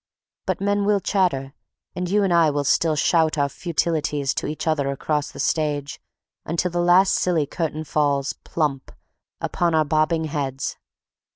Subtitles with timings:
[0.47, 1.53] But men will chatter
[1.95, 6.01] and you and I will still shout our futilities to each other across the stage
[6.43, 8.91] until the last silly curtain falls plump!
[9.41, 10.77] upon our bobbing heads.